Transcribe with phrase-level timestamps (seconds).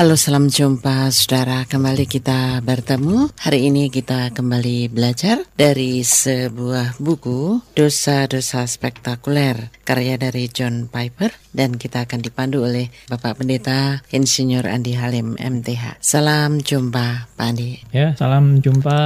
[0.00, 1.68] Halo, salam jumpa saudara.
[1.68, 3.36] Kembali kita bertemu.
[3.36, 11.76] Hari ini kita kembali belajar dari sebuah buku Dosa-dosa Spektakuler karya dari John Piper dan
[11.76, 16.00] kita akan dipandu oleh Bapak Pendeta Insinyur Andi Halim MTH.
[16.00, 17.84] Salam jumpa Pak Andi.
[17.92, 18.96] Ya, salam jumpa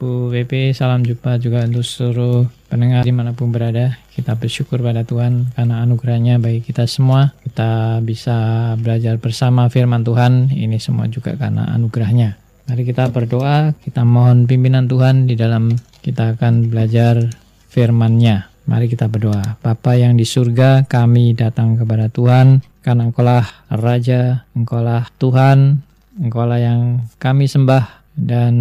[0.00, 4.00] Bu WP, salam jumpa juga untuk seluruh pendengar di mana pun berada.
[4.16, 7.36] Kita bersyukur pada Tuhan karena anugerahnya bagi kita semua.
[7.44, 12.40] Kita bisa belajar bersama firman Tuhan, ini semua juga karena anugerahnya.
[12.64, 17.20] Mari kita berdoa, kita mohon pimpinan Tuhan di dalam kita akan belajar
[17.68, 18.48] firman-Nya.
[18.72, 19.60] Mari kita berdoa.
[19.60, 25.84] Bapa yang di surga, kami datang kepada Tuhan karena Engkaulah Raja, Engkaulah Tuhan,
[26.16, 28.54] Engkaulah yang kami sembah dan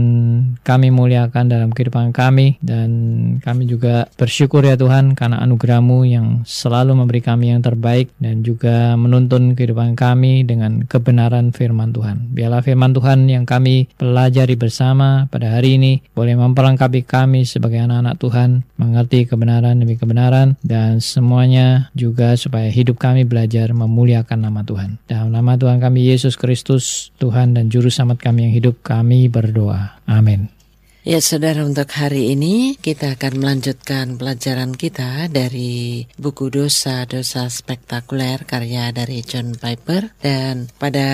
[0.63, 2.89] kami muliakan dalam kehidupan kami dan
[3.43, 8.95] kami juga bersyukur ya Tuhan karena anugerahmu yang selalu memberi kami yang terbaik dan juga
[8.95, 12.31] menuntun kehidupan kami dengan kebenaran firman Tuhan.
[12.31, 18.15] Biarlah firman Tuhan yang kami pelajari bersama pada hari ini boleh memperlengkapi kami sebagai anak-anak
[18.17, 25.01] Tuhan mengerti kebenaran demi kebenaran dan semuanya juga supaya hidup kami belajar memuliakan nama Tuhan.
[25.09, 29.97] Dalam nama Tuhan kami Yesus Kristus, Tuhan dan Juru Selamat kami yang hidup, kami berdoa.
[30.05, 30.59] Amin.
[31.07, 38.91] Ya saudara untuk hari ini kita akan melanjutkan pelajaran kita dari buku dosa-dosa spektakuler karya
[38.91, 41.07] dari John Piper dan pada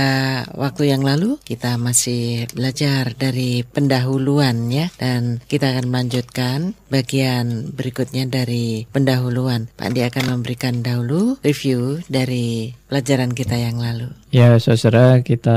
[0.57, 8.25] waktu yang lalu kita masih belajar dari pendahuluan ya dan kita akan melanjutkan bagian berikutnya
[8.25, 9.69] dari pendahuluan.
[9.79, 14.11] Pak Andi akan memberikan dahulu review dari pelajaran kita yang lalu.
[14.33, 15.55] Ya saudara kita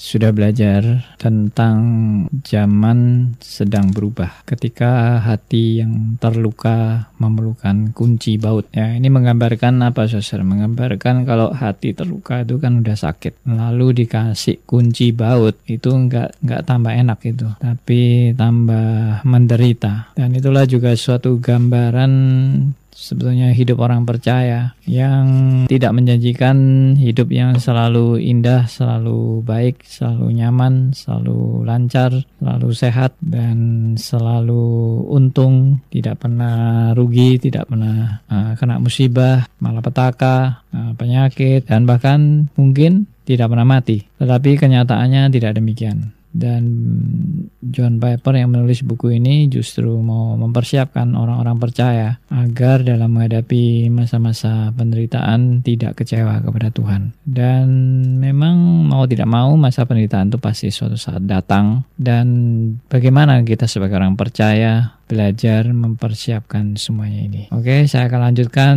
[0.00, 1.76] sudah belajar tentang
[2.40, 4.48] zaman sedang berubah.
[4.48, 8.64] Ketika hati yang terluka memerlukan kunci baut.
[8.72, 10.40] Ya ini menggambarkan apa saudara?
[10.40, 13.44] Menggambarkan kalau hati terluka itu kan udah sakit.
[13.44, 17.52] Lalu dikasih kunci baut itu enggak enggak tambah enak itu.
[17.60, 20.16] Tapi tambah menderita.
[20.16, 22.12] Dan itulah juga suatu gambaran
[23.00, 25.24] sebetulnya hidup orang percaya yang
[25.64, 26.56] tidak menjanjikan
[27.00, 33.56] hidup yang selalu indah, selalu baik, selalu nyaman, selalu lancar, selalu sehat dan
[33.96, 42.52] selalu untung, tidak pernah rugi, tidak pernah uh, kena musibah, malapetaka, uh, penyakit dan bahkan
[42.60, 44.04] mungkin tidak pernah mati.
[44.20, 46.62] Tetapi kenyataannya tidak demikian dan
[47.58, 54.70] John Piper yang menulis buku ini justru mau mempersiapkan orang-orang percaya agar dalam menghadapi masa-masa
[54.74, 57.14] penderitaan tidak kecewa kepada Tuhan.
[57.26, 57.66] Dan
[58.22, 62.26] memang mau tidak mau masa penderitaan itu pasti suatu saat datang dan
[62.86, 67.42] bagaimana kita sebagai orang percaya belajar mempersiapkan semuanya ini.
[67.50, 68.76] Oke, saya akan lanjutkan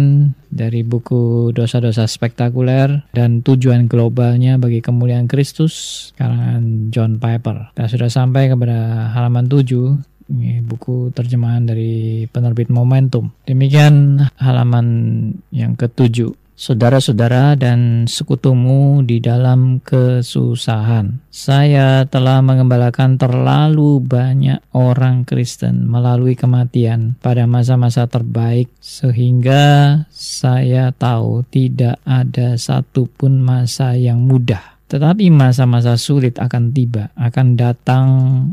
[0.50, 7.78] dari buku Dosa-dosa Spektakuler dan Tujuan Globalnya bagi Kemuliaan Kristus karangan John Piper.
[7.78, 13.30] Kita sudah sampai kepada halaman 7 ini buku terjemahan dari penerbit Momentum.
[13.46, 14.88] Demikian halaman
[15.54, 21.22] yang ketujuh saudara-saudara dan sekutumu di dalam kesusahan.
[21.30, 31.46] Saya telah mengembalakan terlalu banyak orang Kristen melalui kematian pada masa-masa terbaik sehingga saya tahu
[31.50, 38.08] tidak ada satupun masa yang mudah tetapi masa-masa sulit akan tiba, akan datang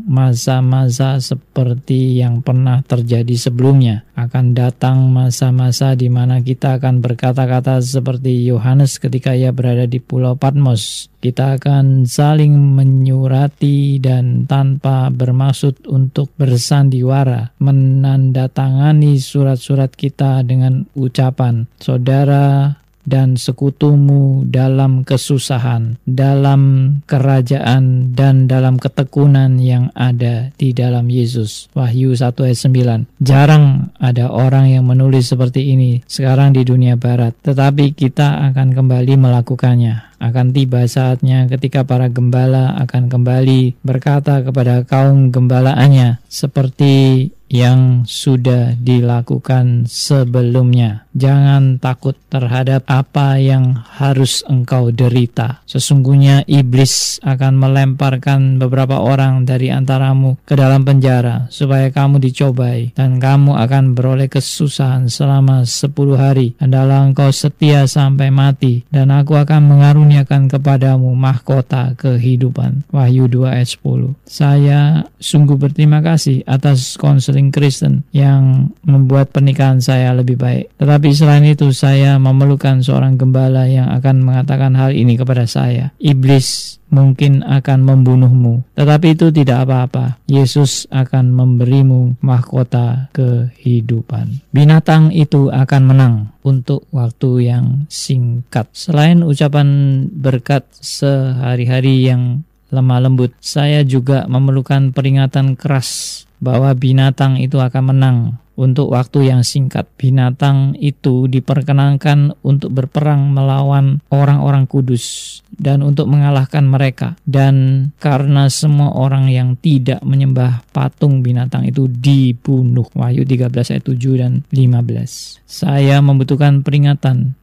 [0.08, 4.08] masa-masa seperti yang pernah terjadi sebelumnya.
[4.16, 10.32] Akan datang masa-masa di mana kita akan berkata-kata seperti Yohanes ketika ia berada di Pulau
[10.32, 11.12] Patmos.
[11.20, 22.80] Kita akan saling menyurati dan tanpa bermaksud untuk bersandiwara menandatangani surat-surat kita dengan ucapan, "Saudara,
[23.04, 26.62] dan sekutumu dalam kesusahan, dalam
[27.08, 31.68] kerajaan dan dalam ketekunan yang ada di dalam Yesus.
[31.72, 33.22] Wahyu 1 ayat 9.
[33.22, 39.14] Jarang ada orang yang menulis seperti ini sekarang di dunia barat, tetapi kita akan kembali
[39.16, 48.06] melakukannya akan tiba saatnya ketika para gembala akan kembali berkata kepada kaum gembalaannya seperti yang
[48.06, 51.10] sudah dilakukan sebelumnya.
[51.10, 55.66] Jangan takut terhadap apa yang harus engkau derita.
[55.66, 63.18] Sesungguhnya iblis akan melemparkan beberapa orang dari antaramu ke dalam penjara supaya kamu dicobai dan
[63.18, 66.54] kamu akan beroleh kesusahan selama sepuluh hari.
[66.62, 72.86] Adalah engkau setia sampai mati dan aku akan mengaruniakan kepadamu mahkota kehidupan.
[72.94, 74.14] Wahyu 2 ayat 10.
[74.22, 80.76] Saya sungguh berterima kasih atas konseling Kristen yang membuat pernikahan saya lebih baik.
[80.76, 85.96] Tetapi selain itu saya memerlukan seorang gembala yang akan mengatakan hal ini kepada saya.
[85.96, 90.18] Iblis mungkin akan membunuhmu, tetapi itu tidak apa-apa.
[90.26, 94.42] Yesus akan memberimu mahkota kehidupan.
[94.50, 98.68] Binatang itu akan menang untuk waktu yang singkat.
[98.74, 107.60] Selain ucapan berkat sehari-hari yang lemah lembut, saya juga memerlukan peringatan keras bahwa binatang itu
[107.60, 108.18] akan menang
[108.60, 109.88] untuk waktu yang singkat.
[109.96, 117.16] Binatang itu diperkenankan untuk berperang melawan orang-orang kudus dan untuk mengalahkan mereka.
[117.24, 122.84] Dan karena semua orang yang tidak menyembah patung binatang itu dibunuh.
[122.92, 125.40] Wahyu 13 ayat 7 dan 15.
[125.48, 127.39] Saya membutuhkan peringatan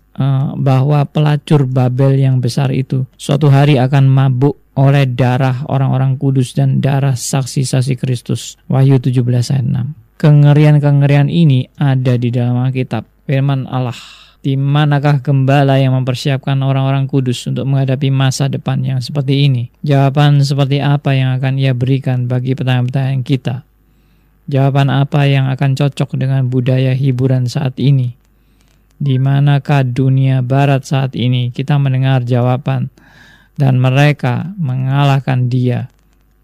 [0.58, 6.82] bahwa pelacur Babel yang besar itu suatu hari akan mabuk oleh darah orang-orang kudus dan
[6.82, 8.58] darah saksi-saksi Kristus.
[8.70, 9.22] Wahyu 17
[9.54, 13.96] ayat 6 kengerian-kengerian ini ada di dalam Alkitab, firman Allah.
[14.38, 19.74] Di manakah gembala yang mempersiapkan orang-orang kudus untuk menghadapi masa depan yang seperti ini?
[19.82, 23.66] Jawaban seperti apa yang akan ia berikan bagi pertanyaan-pertanyaan kita?
[24.48, 28.16] Jawaban apa yang akan cocok dengan budaya hiburan saat ini?
[28.98, 31.54] Di manakah dunia barat saat ini?
[31.54, 32.90] Kita mendengar jawaban
[33.54, 35.86] dan mereka mengalahkan dia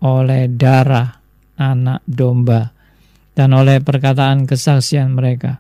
[0.06, 1.18] oleh darah
[1.58, 2.74] anak domba
[3.34, 5.58] dan oleh perkataan kesaksian mereka.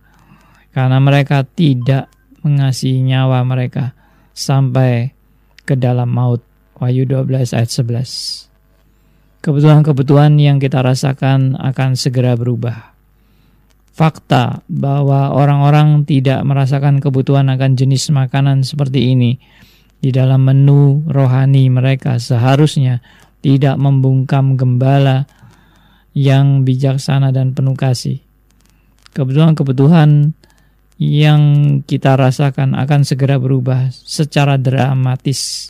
[0.73, 2.09] Karena mereka tidak
[2.45, 3.93] mengasihi nyawa mereka
[4.33, 5.13] sampai
[5.65, 6.41] ke dalam maut.
[6.77, 8.49] Wahyu 12 ayat 11.
[9.45, 12.92] Kebutuhan-kebutuhan yang kita rasakan akan segera berubah.
[13.93, 19.37] Fakta bahwa orang-orang tidak merasakan kebutuhan akan jenis makanan seperti ini
[20.01, 23.05] di dalam menu rohani mereka seharusnya
[23.45, 25.29] tidak membungkam gembala
[26.17, 28.17] yang bijaksana dan penuh kasih.
[29.13, 30.33] Kebutuhan-kebutuhan
[30.97, 31.41] yang
[31.85, 35.69] kita rasakan akan segera berubah secara dramatis.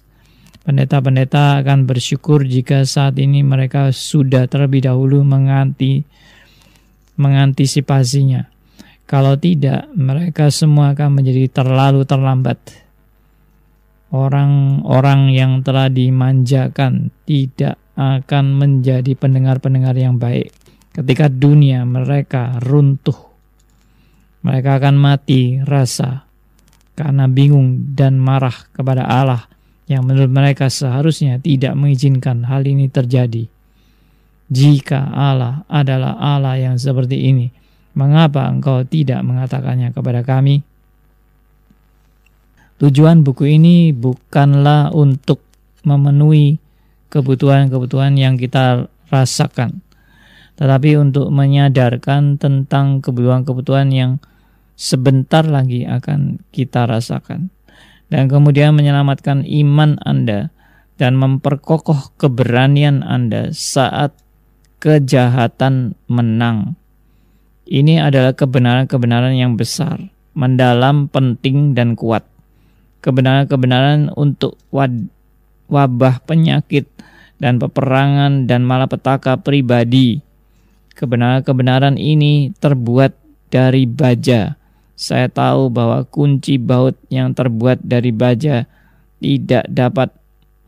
[0.64, 6.08] Pendeta-pendeta akan bersyukur jika saat ini mereka sudah terlebih dahulu menganti,
[7.20, 8.50] mengantisipasinya.
[9.04, 12.58] Kalau tidak, mereka semua akan menjadi terlalu terlambat.
[14.14, 20.54] Orang-orang yang telah dimanjakan tidak akan menjadi pendengar-pendengar yang baik.
[20.94, 23.18] Ketika dunia mereka runtuh,
[24.46, 26.30] mereka akan mati rasa
[26.94, 29.50] karena bingung dan marah kepada Allah
[29.90, 33.50] yang menurut mereka seharusnya tidak mengizinkan hal ini terjadi.
[34.54, 37.50] Jika Allah adalah Allah yang seperti ini,
[37.98, 40.62] mengapa engkau tidak mengatakannya kepada kami?
[42.78, 45.42] Tujuan buku ini bukanlah untuk
[45.82, 46.62] memenuhi
[47.10, 49.82] kebutuhan-kebutuhan yang kita rasakan,
[50.58, 54.12] tetapi untuk menyadarkan tentang kebutuhan-kebutuhan yang
[54.78, 57.50] sebentar lagi akan kita rasakan,
[58.10, 60.54] dan kemudian menyelamatkan iman Anda
[60.98, 64.23] dan memperkokoh keberanian Anda saat
[64.84, 66.76] kejahatan menang.
[67.64, 72.28] Ini adalah kebenaran-kebenaran yang besar, mendalam, penting, dan kuat.
[73.00, 74.60] Kebenaran-kebenaran untuk
[75.72, 76.92] wabah penyakit
[77.40, 80.20] dan peperangan dan malapetaka pribadi.
[81.00, 83.16] Kebenaran-kebenaran ini terbuat
[83.48, 84.60] dari baja.
[85.00, 88.68] Saya tahu bahwa kunci baut yang terbuat dari baja
[89.24, 90.12] tidak dapat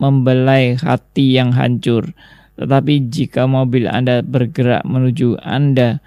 [0.00, 2.16] membelai hati yang hancur.
[2.56, 6.00] Tetapi jika mobil Anda bergerak menuju Anda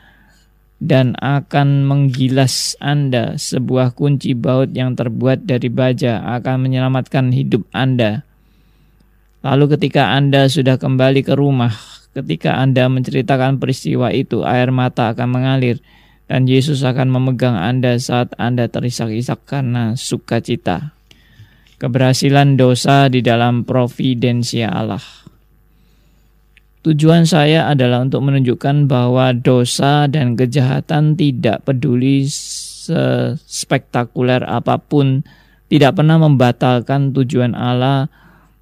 [0.82, 8.26] dan akan menggilas Anda, sebuah kunci baut yang terbuat dari baja akan menyelamatkan hidup Anda.
[9.46, 11.72] Lalu ketika Anda sudah kembali ke rumah,
[12.18, 15.78] ketika Anda menceritakan peristiwa itu, air mata akan mengalir
[16.26, 20.98] dan Yesus akan memegang Anda saat Anda terisak-isak karena sukacita.
[21.80, 25.02] Keberhasilan dosa di dalam providensia Allah.
[26.80, 32.24] Tujuan saya adalah untuk menunjukkan bahwa dosa dan kejahatan tidak peduli
[33.44, 35.28] spektakuler apa pun,
[35.68, 38.08] tidak pernah membatalkan tujuan Allah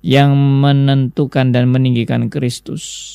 [0.02, 3.14] yang menentukan dan meninggikan Kristus.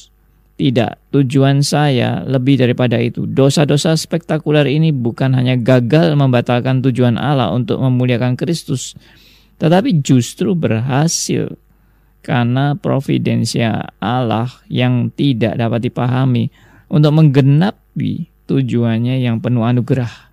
[0.54, 3.26] Tidak, tujuan saya lebih daripada itu.
[3.26, 8.94] Dosa-dosa spektakuler ini bukan hanya gagal membatalkan tujuan Allah untuk memuliakan Kristus,
[9.58, 11.58] tetapi justru berhasil
[12.22, 16.48] karena providensia Allah yang tidak dapat dipahami
[16.86, 20.30] untuk menggenapi tujuannya yang penuh anugerah.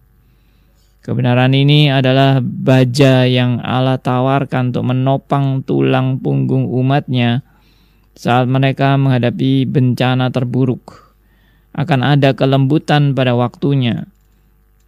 [0.99, 7.41] Kebenaran ini adalah baja yang Allah tawarkan untuk menopang tulang punggung umatnya
[8.13, 11.15] saat mereka menghadapi bencana terburuk.
[11.73, 14.05] Akan ada kelembutan pada waktunya.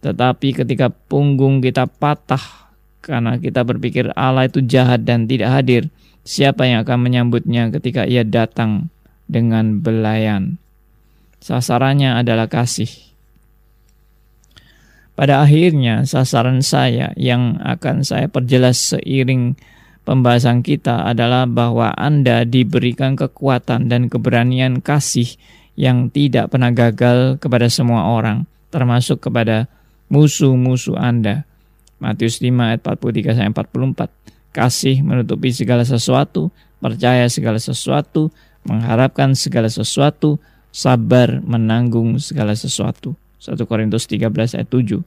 [0.04, 2.70] Tetapi ketika punggung kita patah
[3.02, 5.88] karena kita berpikir Allah itu jahat dan tidak hadir,
[6.22, 8.90] Siapa yang akan menyambutnya ketika ia datang
[9.26, 10.62] dengan belayan?
[11.42, 12.90] Sasarannya adalah kasih.
[15.18, 19.58] Pada akhirnya, sasaran saya yang akan saya perjelas seiring
[20.06, 25.36] pembahasan kita adalah bahwa Anda diberikan kekuatan dan keberanian kasih
[25.74, 29.68] yang tidak pernah gagal kepada semua orang, termasuk kepada
[30.08, 31.44] musuh-musuh Anda.
[32.02, 34.41] Matius 5 ayat 43 sampai 44.
[34.52, 38.28] Kasih menutupi segala sesuatu, percaya segala sesuatu,
[38.68, 40.36] mengharapkan segala sesuatu,
[40.68, 43.16] sabar menanggung segala sesuatu.
[43.40, 44.28] 1 Korintus 13
[44.60, 45.02] ayat 7.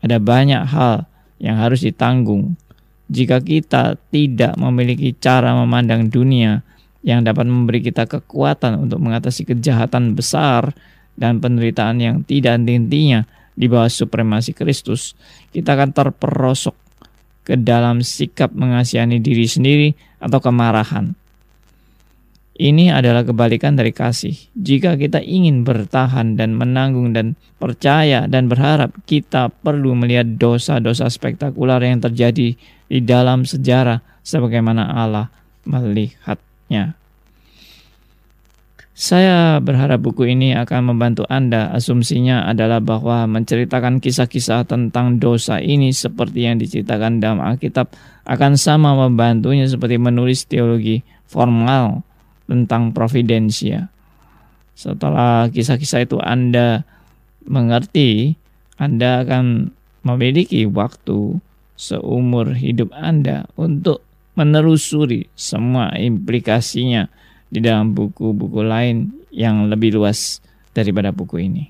[0.00, 1.10] Ada banyak hal
[1.42, 2.54] yang harus ditanggung.
[3.08, 6.60] Jika kita tidak memiliki cara memandang dunia
[7.02, 10.70] yang dapat memberi kita kekuatan untuk mengatasi kejahatan besar
[11.18, 13.24] dan penderitaan yang tidak henti-hentinya
[13.58, 15.18] di bawah supremasi Kristus,
[15.50, 16.87] kita akan terperosok
[17.48, 21.16] ke dalam sikap mengasihani diri sendiri atau kemarahan
[22.58, 24.34] ini adalah kebalikan dari kasih.
[24.58, 31.78] Jika kita ingin bertahan dan menanggung dan percaya dan berharap, kita perlu melihat dosa-dosa spektakuler
[31.86, 32.58] yang terjadi
[32.90, 35.30] di dalam sejarah sebagaimana Allah
[35.70, 36.98] melihatnya.
[38.98, 41.70] Saya berharap buku ini akan membantu Anda.
[41.70, 47.94] Asumsinya adalah bahwa menceritakan kisah-kisah tentang dosa ini seperti yang diceritakan dalam Alkitab
[48.26, 52.02] akan sama membantunya seperti menulis teologi formal
[52.50, 53.86] tentang providensia.
[54.74, 56.82] Setelah kisah-kisah itu Anda
[57.46, 58.34] mengerti,
[58.82, 59.70] Anda akan
[60.02, 61.38] memiliki waktu
[61.78, 64.02] seumur hidup Anda untuk
[64.34, 67.06] menelusuri semua implikasinya
[67.48, 70.40] di dalam buku-buku lain yang lebih luas
[70.72, 71.64] daripada buku ini.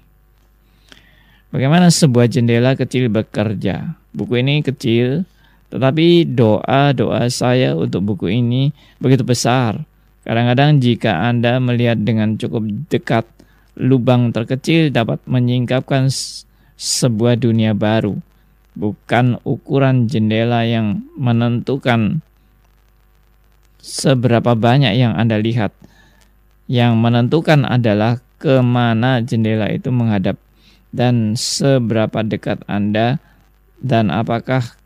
[1.49, 3.97] Bagaimana sebuah jendela kecil bekerja?
[4.13, 5.25] Buku ini kecil,
[5.73, 9.81] tetapi doa-doa saya untuk buku ini begitu besar
[10.29, 13.25] Kadang-kadang jika Anda melihat dengan cukup dekat,
[13.81, 16.13] lubang terkecil dapat menyingkapkan
[16.77, 18.13] sebuah dunia baru.
[18.77, 22.21] Bukan ukuran jendela yang menentukan
[23.79, 25.75] seberapa banyak yang Anda lihat.
[26.69, 30.37] Yang menentukan adalah ke mana jendela itu menghadap
[30.93, 33.19] dan seberapa dekat Anda
[33.81, 34.77] dan apakah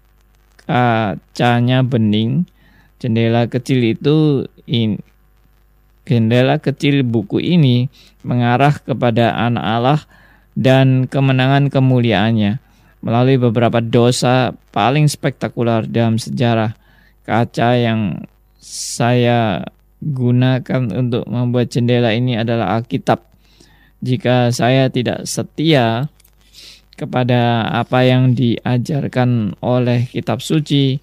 [0.64, 2.46] kacanya bening.
[3.02, 5.02] Jendela kecil itu in,
[6.06, 7.90] Jendela kecil buku ini
[8.22, 10.00] mengarah kepada anak Allah
[10.54, 12.62] dan kemenangan kemuliaannya
[13.02, 16.78] melalui beberapa dosa paling spektakuler dalam sejarah
[17.26, 18.22] kaca yang
[18.62, 19.66] saya
[19.98, 23.26] gunakan untuk membuat jendela ini adalah Alkitab.
[24.02, 26.06] Jika saya tidak setia
[26.94, 31.02] kepada apa yang diajarkan oleh kitab suci,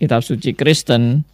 [0.00, 1.28] kitab suci Kristen,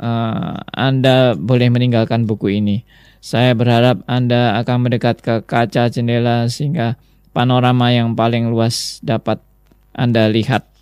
[0.00, 2.84] uh, Anda boleh meninggalkan buku ini.
[3.24, 7.00] Saya berharap Anda akan mendekat ke kaca jendela sehingga
[7.32, 9.40] panorama yang paling luas dapat
[9.96, 10.75] Anda lihat.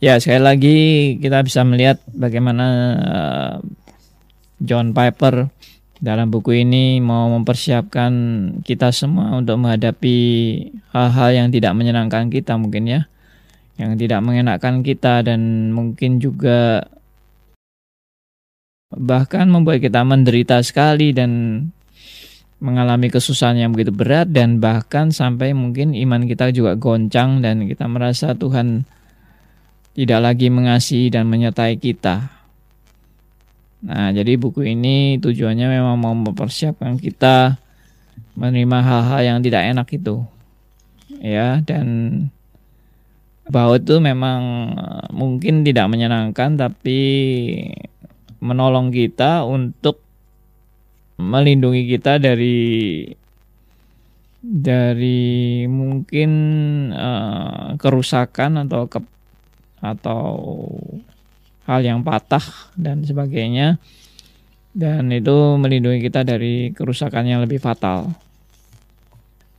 [0.00, 0.76] Ya, sekali lagi
[1.20, 2.66] kita bisa melihat bagaimana
[3.04, 3.54] uh,
[4.56, 5.52] John Piper
[6.00, 8.12] dalam buku ini mau mempersiapkan
[8.64, 10.16] kita semua untuk menghadapi
[10.96, 13.00] hal-hal yang tidak menyenangkan kita mungkin ya.
[13.76, 16.88] Yang tidak mengenakan kita dan mungkin juga
[18.96, 21.60] bahkan membuat kita menderita sekali dan
[22.56, 27.84] mengalami kesusahan yang begitu berat dan bahkan sampai mungkin iman kita juga goncang dan kita
[27.84, 28.88] merasa Tuhan
[29.94, 32.30] tidak lagi mengasihi dan menyertai kita.
[33.80, 37.56] Nah, jadi buku ini tujuannya memang mau mempersiapkan kita
[38.36, 40.22] menerima hal-hal yang tidak enak itu.
[41.20, 41.86] Ya, dan
[43.50, 44.40] bahwa itu memang
[45.10, 47.00] mungkin tidak menyenangkan tapi
[48.38, 49.98] menolong kita untuk
[51.20, 53.04] melindungi kita dari
[54.40, 56.30] dari mungkin
[56.96, 59.04] uh, kerusakan atau ke,
[59.80, 60.68] atau
[61.64, 62.44] hal yang patah
[62.76, 63.80] dan sebagainya
[64.70, 68.14] dan itu melindungi kita dari kerusakan yang lebih fatal.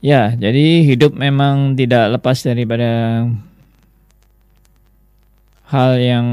[0.02, 3.22] Ya, jadi hidup memang tidak lepas daripada
[5.70, 6.26] hal yang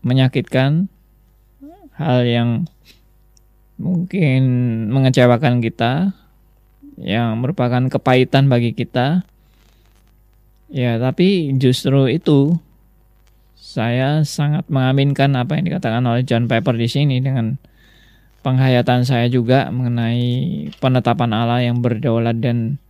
[0.00, 0.88] menyakitkan,
[1.98, 2.48] hal yang
[3.76, 4.42] mungkin
[4.88, 6.16] mengecewakan kita,
[6.96, 9.28] yang merupakan kepahitan bagi kita.
[10.68, 12.60] Ya, tapi justru itu
[13.56, 17.56] saya sangat mengaminkan apa yang dikatakan oleh John Piper di sini dengan
[18.44, 22.80] penghayatan saya juga mengenai penetapan Allah yang berdaulat dan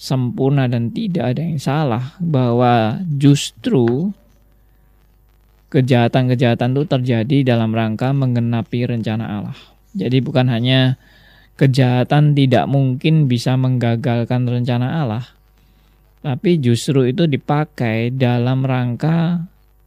[0.00, 4.16] sempurna dan tidak ada yang salah bahwa justru
[5.70, 9.58] kejahatan-kejahatan itu terjadi dalam rangka menggenapi rencana Allah.
[9.92, 10.96] Jadi bukan hanya
[11.60, 15.24] kejahatan tidak mungkin bisa menggagalkan rencana Allah,
[16.20, 19.40] tapi justru itu dipakai dalam rangka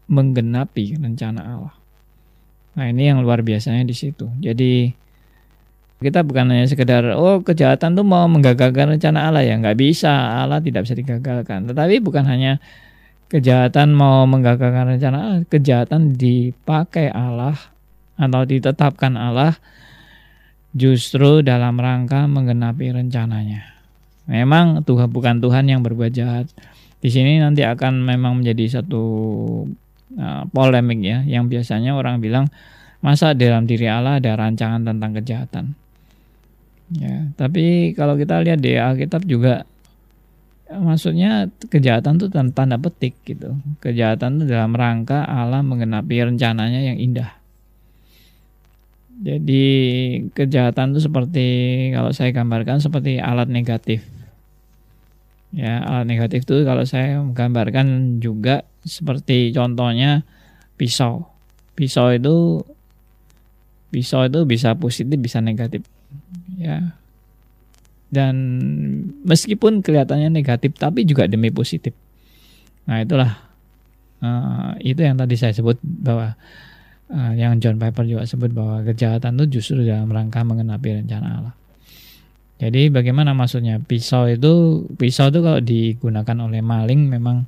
[0.09, 1.75] menggenapi rencana Allah.
[2.73, 4.25] Nah ini yang luar biasanya di situ.
[4.41, 4.89] Jadi
[6.03, 10.11] kita bukan hanya sekedar oh kejahatan tuh mau menggagalkan rencana Allah ya nggak bisa
[10.41, 11.69] Allah tidak bisa digagalkan.
[11.69, 12.57] Tetapi bukan hanya
[13.29, 17.55] kejahatan mau menggagalkan rencana Allah, kejahatan dipakai Allah
[18.17, 19.57] atau ditetapkan Allah
[20.73, 23.72] justru dalam rangka menggenapi rencananya.
[24.27, 26.47] Memang Tuhan bukan Tuhan yang berbuat jahat.
[27.03, 29.03] Di sini nanti akan memang menjadi satu
[30.15, 32.47] uh, polemik ya, yang biasanya orang bilang
[33.03, 35.65] masa dalam diri Allah ada rancangan tentang kejahatan.
[36.93, 39.67] Ya, tapi kalau kita lihat di Alkitab juga
[40.71, 43.59] maksudnya kejahatan itu tanda petik gitu.
[43.83, 47.35] Kejahatan itu dalam rangka Allah mengenapi rencananya yang indah.
[49.23, 49.65] Jadi
[50.31, 51.47] kejahatan itu seperti
[51.91, 54.12] kalau saya gambarkan seperti alat negatif.
[55.53, 60.25] Ya, alat negatif itu kalau saya gambarkan juga seperti contohnya
[60.81, 61.29] pisau.
[61.77, 62.65] Pisau itu
[63.93, 65.85] pisau itu bisa positif bisa negatif.
[66.57, 66.97] Ya.
[68.09, 68.33] Dan
[69.25, 71.93] meskipun kelihatannya negatif tapi juga demi positif.
[72.89, 73.37] Nah itulah
[74.25, 76.33] uh, itu yang tadi saya sebut bahwa
[77.13, 81.55] uh, yang John Piper juga sebut bahwa kejahatan itu justru dalam rangka mengenapi rencana Allah
[82.63, 83.83] jadi bagaimana maksudnya?
[83.83, 87.43] Pisau itu pisau itu kalau digunakan oleh maling memang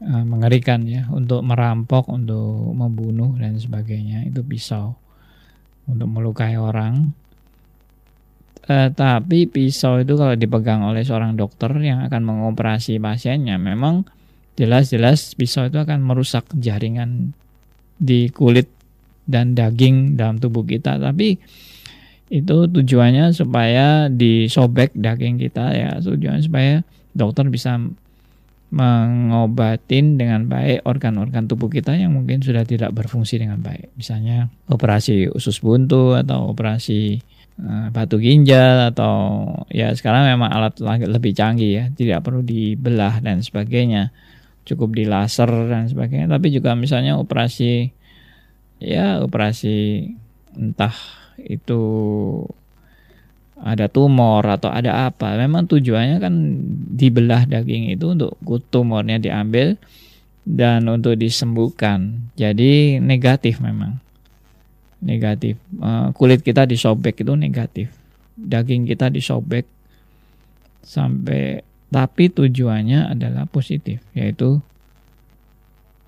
[0.00, 4.24] uh, mengerikan ya untuk merampok untuk membunuh dan sebagainya.
[4.24, 4.96] Itu pisau
[5.84, 7.12] untuk melukai orang.
[8.62, 14.06] Eh, tapi pisau itu kalau dipegang oleh seorang dokter yang akan mengoperasi pasiennya, memang
[14.54, 17.34] jelas-jelas pisau itu akan merusak jaringan
[17.98, 18.70] di kulit
[19.26, 20.96] dan daging dalam tubuh kita.
[20.96, 21.36] Tapi
[22.32, 26.80] itu tujuannya supaya disobek daging kita ya, tujuannya supaya
[27.12, 27.76] dokter bisa
[28.72, 33.92] mengobatin dengan baik organ-organ tubuh kita yang mungkin sudah tidak berfungsi dengan baik.
[34.00, 37.20] Misalnya operasi usus buntu atau operasi
[37.62, 41.84] Eh, batu ginjal atau ya sekarang memang alat lebih canggih ya.
[41.92, 44.08] Tidak perlu dibelah dan sebagainya.
[44.64, 46.32] Cukup di laser dan sebagainya.
[46.32, 47.92] Tapi juga misalnya operasi
[48.80, 50.08] ya operasi
[50.56, 50.96] entah
[51.40, 51.82] itu
[53.62, 56.34] ada tumor atau ada apa memang tujuannya kan
[56.98, 58.34] dibelah daging itu untuk
[58.74, 59.78] tumornya diambil
[60.42, 64.02] dan untuk disembuhkan jadi negatif memang
[65.02, 65.58] negatif.
[65.82, 67.90] Uh, kulit kita disobek itu negatif.
[68.38, 69.66] Daging kita disobek
[70.80, 71.60] sampai
[71.92, 74.62] tapi tujuannya adalah positif, yaitu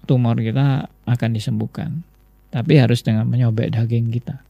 [0.09, 2.01] tumor kita akan disembuhkan.
[2.49, 4.41] Tapi harus dengan menyobek daging kita.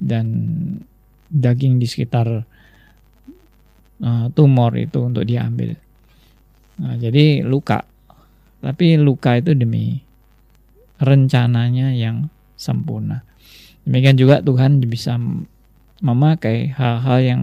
[0.00, 0.26] Dan
[1.30, 2.26] daging di sekitar
[4.00, 5.76] uh, tumor itu untuk diambil.
[6.80, 7.84] Nah, jadi luka.
[8.60, 10.00] Tapi luka itu demi
[11.00, 13.24] rencananya yang sempurna.
[13.88, 15.16] Demikian juga Tuhan bisa
[16.00, 17.42] memakai hal-hal yang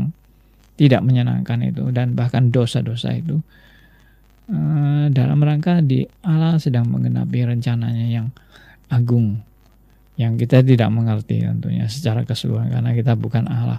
[0.78, 3.42] tidak menyenangkan itu dan bahkan dosa-dosa itu
[4.54, 8.28] uh, dalam rangka di Allah sedang menggenapi rencananya yang
[8.94, 9.42] agung
[10.18, 13.78] yang kita tidak mengerti tentunya secara keseluruhan karena kita bukan Allah.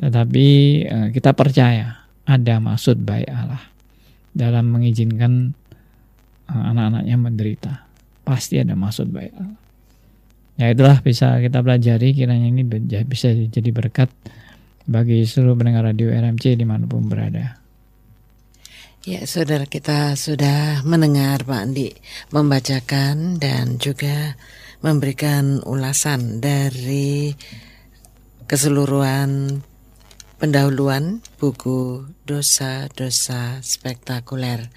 [0.00, 0.46] Tetapi
[0.88, 3.60] uh, kita percaya ada maksud baik Allah
[4.32, 5.52] dalam mengizinkan
[6.48, 7.72] uh, anak-anaknya menderita.
[8.24, 9.60] Pasti ada maksud baik Allah.
[10.56, 12.16] Ya itulah bisa kita pelajari.
[12.16, 12.64] Kiranya ini
[13.04, 14.08] bisa jadi berkat
[14.88, 17.60] bagi seluruh pendengar radio RMC di mana pun berada.
[19.06, 21.94] Ya, saudara kita sudah mendengar Pak Andi
[22.34, 24.34] membacakan dan juga
[24.84, 27.32] memberikan ulasan dari
[28.46, 29.60] keseluruhan
[30.36, 34.68] pendahuluan buku dosa-dosa spektakuler.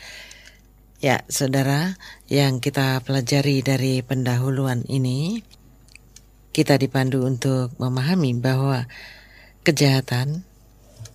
[1.00, 1.96] Ya, saudara,
[2.28, 5.44] yang kita pelajari dari pendahuluan ini
[6.52, 8.90] kita dipandu untuk memahami bahwa
[9.64, 10.44] kejahatan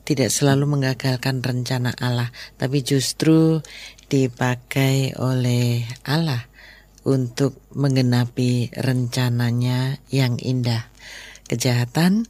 [0.04, 3.60] tidak selalu mengagalkan rencana Allah, tapi justru
[4.08, 6.53] dipakai oleh Allah
[7.04, 10.88] untuk menggenapi rencananya yang indah.
[11.44, 12.24] Kejahatan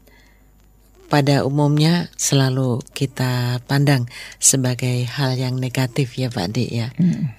[1.06, 4.10] pada umumnya selalu kita pandang
[4.42, 6.90] sebagai hal yang negatif ya Pak Dik ya.
[6.98, 7.30] Hmm.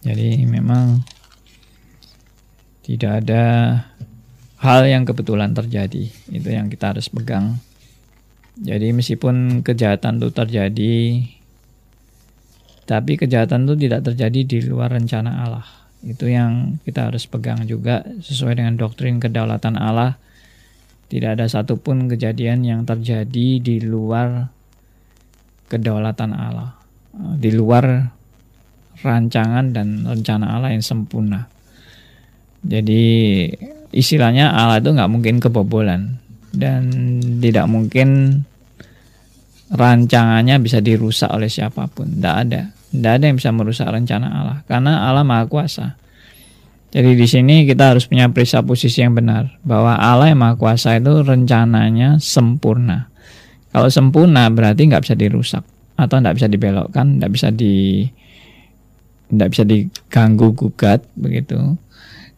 [0.00, 1.04] Jadi memang
[2.88, 3.44] tidak ada
[4.64, 6.08] hal yang kebetulan terjadi.
[6.32, 7.60] Itu yang kita harus pegang.
[8.58, 10.94] Jadi meskipun kejahatan itu terjadi,
[12.88, 15.68] tapi kejahatan itu tidak terjadi di luar rencana Allah.
[16.00, 20.16] Itu yang kita harus pegang juga sesuai dengan doktrin kedaulatan Allah.
[21.12, 24.48] Tidak ada satupun kejadian yang terjadi di luar
[25.68, 26.80] kedaulatan Allah,
[27.36, 28.08] di luar
[29.04, 31.44] rancangan dan rencana Allah yang sempurna.
[32.64, 33.04] Jadi
[33.92, 36.16] istilahnya Allah itu nggak mungkin kebobolan
[36.56, 36.88] dan
[37.40, 38.40] tidak mungkin
[39.68, 42.16] rancangannya bisa dirusak oleh siapa pun.
[42.16, 42.77] Tidak ada.
[42.88, 44.58] Tidak ada yang bisa merusak rencana Allah.
[44.64, 45.96] Karena Allah Maha Kuasa.
[46.88, 49.60] Jadi di sini kita harus punya periksa posisi yang benar.
[49.60, 53.12] Bahwa Allah yang Maha Kuasa itu rencananya sempurna.
[53.68, 55.64] Kalau sempurna berarti nggak bisa dirusak.
[55.98, 58.06] Atau nggak bisa dibelokkan, nggak bisa di
[59.28, 61.76] nggak bisa diganggu gugat begitu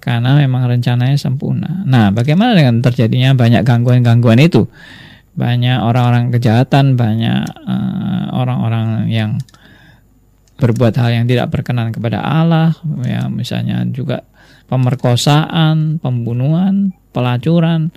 [0.00, 1.84] karena memang rencananya sempurna.
[1.84, 4.66] Nah, bagaimana dengan terjadinya banyak gangguan-gangguan itu?
[5.36, 9.38] Banyak orang-orang kejahatan, banyak eh, orang-orang uh, yang
[10.60, 14.28] berbuat hal yang tidak berkenan kepada Allah, ya misalnya juga
[14.68, 17.90] pemerkosaan, pembunuhan, pelacuran,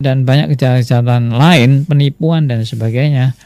[0.00, 3.36] dan banyak kejahatan lain, penipuan dan sebagainya.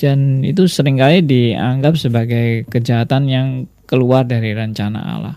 [0.00, 3.48] Dan itu sering kali dianggap sebagai kejahatan yang
[3.84, 5.36] keluar dari rencana Allah.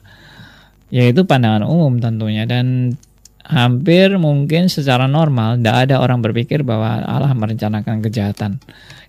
[0.90, 2.96] Yaitu pandangan umum tentunya dan
[3.44, 8.64] hampir mungkin secara normal tidak ada orang berpikir bahwa Allah merencanakan kejahatan.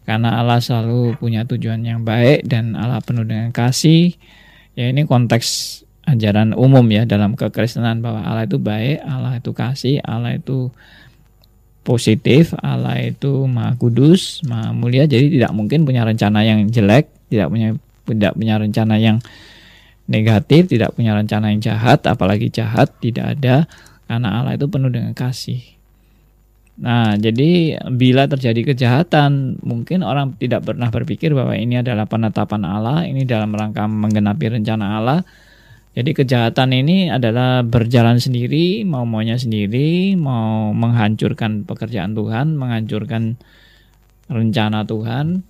[0.05, 4.13] Karena Allah selalu punya tujuan yang baik dan Allah penuh dengan kasih.
[4.77, 10.05] Ya ini konteks ajaran umum ya dalam kekristenan bahwa Allah itu baik, Allah itu kasih,
[10.05, 10.69] Allah itu
[11.85, 15.09] positif, Allah itu maha kudus, maha mulia.
[15.09, 17.69] Jadi tidak mungkin punya rencana yang jelek, tidak punya
[18.05, 19.17] tidak punya rencana yang
[20.05, 23.65] negatif, tidak punya rencana yang jahat, apalagi jahat tidak ada
[24.07, 25.75] karena Allah itu penuh dengan kasih.
[26.75, 33.07] Nah, jadi bila terjadi kejahatan, mungkin orang tidak pernah berpikir bahwa ini adalah penetapan Allah,
[33.07, 35.21] ini dalam rangka menggenapi rencana Allah.
[35.95, 43.39] Jadi kejahatan ini adalah berjalan sendiri, mau maunya sendiri, mau menghancurkan pekerjaan Tuhan, menghancurkan
[44.27, 45.47] rencana Tuhan.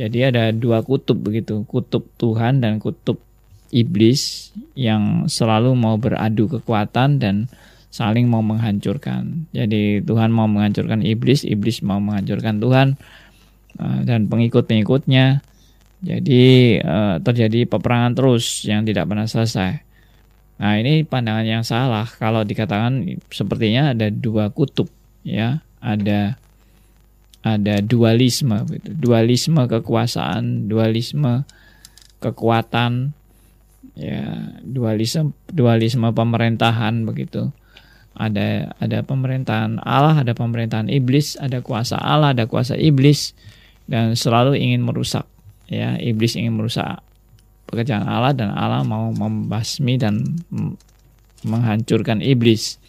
[0.00, 3.20] Jadi ada dua kutub begitu, kutub Tuhan dan kutub
[3.68, 7.52] iblis yang selalu mau beradu kekuatan dan
[7.88, 9.48] saling mau menghancurkan.
[9.56, 12.88] Jadi Tuhan mau menghancurkan iblis, iblis mau menghancurkan Tuhan
[13.80, 15.40] eh, dan pengikut-pengikutnya.
[15.98, 16.44] Jadi
[16.78, 19.82] eh, terjadi peperangan terus yang tidak pernah selesai.
[20.58, 24.90] Nah ini pandangan yang salah kalau dikatakan sepertinya ada dua kutub
[25.22, 26.34] ya, ada
[27.46, 28.90] ada dualisme, gitu.
[28.98, 31.46] dualisme kekuasaan, dualisme
[32.18, 33.14] kekuatan,
[33.94, 37.54] ya dualisme dualisme pemerintahan begitu
[38.14, 43.36] ada ada pemerintahan Allah ada pemerintahan iblis ada kuasa Allah ada kuasa iblis
[43.88, 45.24] dan selalu ingin merusak
[45.68, 47.00] ya iblis ingin merusak
[47.68, 50.24] pekerjaan Allah dan Allah mau membasmi dan
[51.44, 52.80] menghancurkan iblis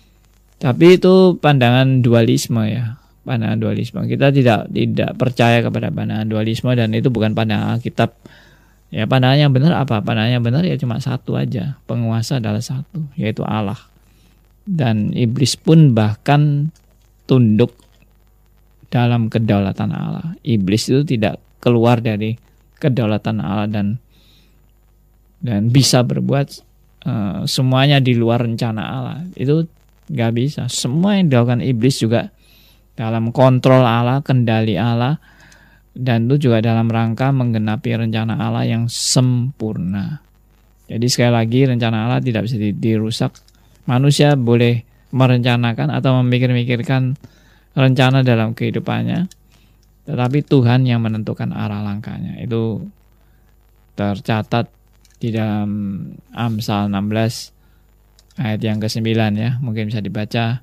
[0.60, 6.90] tapi itu pandangan dualisme ya pandangan dualisme kita tidak tidak percaya kepada pandangan dualisme dan
[6.96, 8.16] itu bukan pandangan Alkitab
[8.90, 10.02] Ya pandangan yang benar apa?
[10.02, 11.78] Pandangan yang benar ya cuma satu aja.
[11.86, 13.78] Penguasa adalah satu, yaitu Allah.
[14.70, 16.70] Dan iblis pun bahkan
[17.26, 17.74] tunduk
[18.94, 20.38] dalam kedaulatan Allah.
[20.46, 22.38] Iblis itu tidak keluar dari
[22.78, 23.98] kedaulatan Allah dan
[25.42, 26.48] dan bisa berbuat
[27.10, 29.18] uh, semuanya di luar rencana Allah.
[29.34, 29.66] Itu
[30.10, 30.70] nggak bisa.
[30.70, 32.30] Semua yang dilakukan iblis juga
[32.94, 35.18] dalam kontrol Allah, kendali Allah
[36.00, 40.22] dan itu juga dalam rangka menggenapi rencana Allah yang sempurna.
[40.90, 43.36] Jadi sekali lagi rencana Allah tidak bisa dirusak.
[43.90, 47.18] Manusia boleh merencanakan atau memikir-mikirkan
[47.74, 49.26] rencana dalam kehidupannya,
[50.06, 52.38] tetapi Tuhan yang menentukan arah langkahnya.
[52.38, 52.86] Itu
[53.98, 54.70] tercatat
[55.18, 55.70] di dalam
[56.32, 59.58] Amsal 16 ayat yang ke-9 ya.
[59.60, 60.62] Mungkin bisa dibaca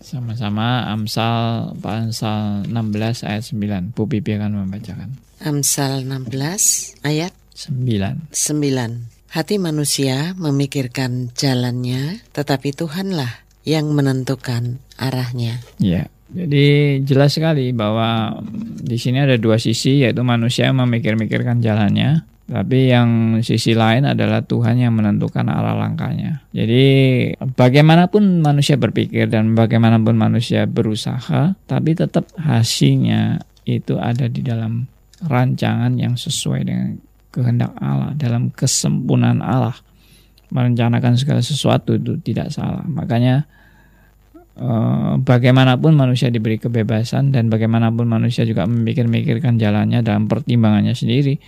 [0.00, 3.92] sama-sama Amsal Amsal 16 ayat 9.
[3.92, 5.18] Bu Bibi akan membacakan.
[5.44, 8.32] Amsal 16 ayat 9.
[8.32, 9.19] 9.
[9.30, 15.62] Hati manusia memikirkan jalannya, tetapi Tuhanlah yang menentukan arahnya.
[15.78, 16.10] Ya.
[16.30, 18.38] Jadi jelas sekali bahwa
[18.78, 24.42] di sini ada dua sisi yaitu manusia yang memikir-mikirkan jalannya tapi yang sisi lain adalah
[24.42, 26.42] Tuhan yang menentukan arah langkahnya.
[26.50, 26.82] Jadi
[27.38, 34.90] bagaimanapun manusia berpikir dan bagaimanapun manusia berusaha, tapi tetap hasilnya itu ada di dalam
[35.22, 36.98] rancangan yang sesuai dengan
[37.30, 39.74] kehendak Allah, dalam kesempurnaan Allah.
[40.50, 42.82] Merencanakan segala sesuatu itu tidak salah.
[42.82, 43.46] Makanya
[44.58, 51.38] eh, bagaimanapun manusia diberi kebebasan dan bagaimanapun manusia juga memikir-mikirkan jalannya dalam pertimbangannya sendiri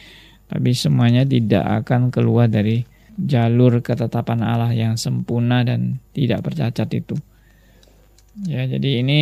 [0.52, 2.84] tapi semuanya tidak akan keluar dari
[3.16, 7.16] jalur ketetapan Allah yang sempurna dan tidak bercacat itu.
[8.44, 9.20] Ya, jadi ini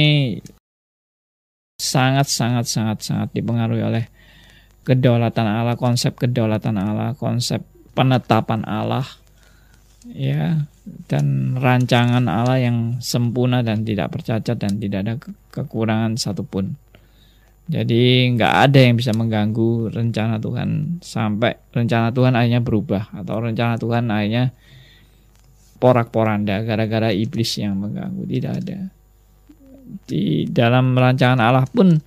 [1.78, 4.04] sangat sangat sangat sangat dipengaruhi oleh
[4.84, 9.04] kedaulatan Allah, konsep kedaulatan Allah, konsep penetapan Allah
[10.08, 10.64] ya
[11.06, 15.14] dan rancangan Allah yang sempurna dan tidak bercacat dan tidak ada
[15.52, 16.80] kekurangan satupun.
[17.70, 23.78] Jadi nggak ada yang bisa mengganggu rencana Tuhan sampai rencana Tuhan akhirnya berubah atau rencana
[23.78, 24.50] Tuhan akhirnya
[25.78, 28.78] porak-poranda gara-gara iblis yang mengganggu tidak ada.
[30.06, 32.02] Di dalam rancangan Allah pun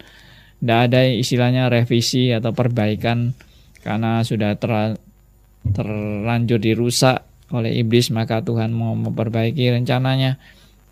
[0.64, 3.36] tidak ada istilahnya revisi atau perbaikan
[3.84, 4.96] karena sudah ter,
[5.76, 10.40] terlanjur dirusak oleh iblis maka Tuhan mau memperbaiki rencananya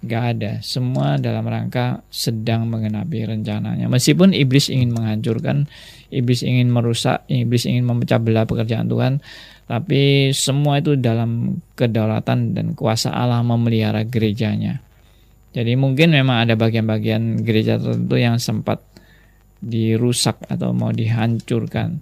[0.02, 0.58] Gak ada.
[0.66, 3.86] Semua dalam rangka sedang mengenapi rencananya.
[3.86, 5.70] Meskipun iblis ingin menghancurkan,
[6.10, 9.22] iblis ingin merusak, iblis ingin memecah belah pekerjaan Tuhan,
[9.70, 14.82] tapi semua itu dalam kedaulatan dan kuasa Allah memelihara gerejanya.
[15.54, 18.82] Jadi mungkin memang ada bagian-bagian gereja tertentu yang sempat
[19.62, 22.02] dirusak atau mau dihancurkan.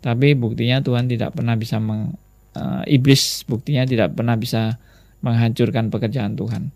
[0.00, 2.16] Tapi buktinya Tuhan tidak pernah bisa meng,
[2.56, 4.76] uh, iblis buktinya tidak pernah bisa
[5.20, 6.72] menghancurkan pekerjaan Tuhan.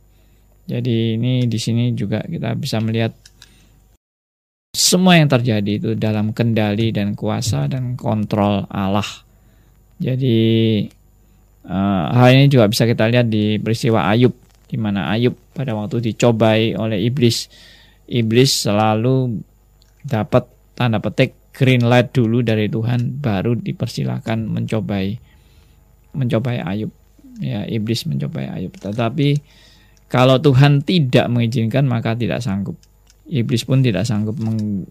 [0.69, 3.17] Jadi ini di sini juga kita bisa melihat
[4.77, 9.07] semua yang terjadi itu dalam kendali dan kuasa dan kontrol Allah.
[9.97, 10.39] Jadi
[11.65, 14.33] uh, hal ini juga bisa kita lihat di peristiwa Ayub,
[14.69, 17.49] di mana Ayub pada waktu dicobai oleh iblis,
[18.09, 19.41] iblis selalu
[20.09, 25.19] dapat tanda petik green light dulu dari Tuhan, baru dipersilakan mencobai,
[26.17, 26.95] mencobai Ayub.
[27.39, 28.73] Ya, iblis mencobai Ayub.
[28.75, 29.39] Tetapi
[30.09, 32.79] kalau Tuhan tidak mengizinkan maka tidak sanggup.
[33.29, 34.89] Iblis pun tidak sanggup meng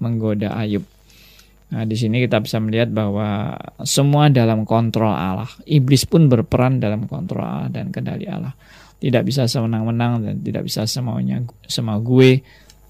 [0.00, 0.86] menggoda Ayub.
[1.74, 5.50] Nah, di sini kita bisa melihat bahwa semua dalam kontrol Allah.
[5.66, 8.54] Iblis pun berperan dalam kontrol Allah dan kendali Allah.
[9.02, 12.40] Tidak bisa semenang-menang dan tidak bisa semaunya semau gue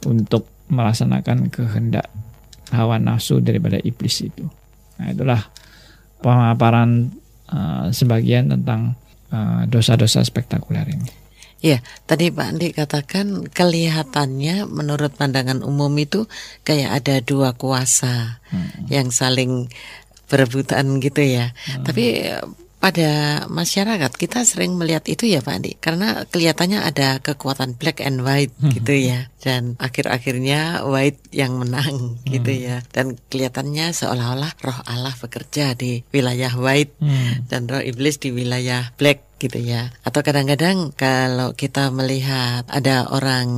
[0.06, 2.08] untuk melaksanakan kehendak
[2.72, 4.48] hawa nafsu daripada iblis itu.
[4.98, 5.42] Nah, itulah
[6.24, 7.12] pemaparan
[7.52, 8.96] uh, sebagian tentang
[9.28, 11.10] eh, dosa-dosa uh, spektakuler ini.
[11.64, 16.28] Ya, tadi Pak Andi katakan kelihatannya menurut pandangan umum itu
[16.60, 18.92] kayak ada dua kuasa hmm.
[18.92, 19.72] yang saling
[20.28, 21.56] berebutan gitu ya.
[21.64, 21.88] Hmm.
[21.88, 22.28] Tapi
[22.84, 28.20] pada masyarakat kita sering melihat itu ya Pak Andi karena kelihatannya ada kekuatan black and
[28.20, 28.76] white hmm.
[28.76, 32.28] gitu ya dan akhir-akhirnya white yang menang hmm.
[32.28, 37.48] gitu ya dan kelihatannya seolah-olah roh Allah bekerja di wilayah white hmm.
[37.48, 39.92] dan roh iblis di wilayah black gitu ya.
[40.00, 43.48] Atau kadang-kadang kalau kita melihat ada orang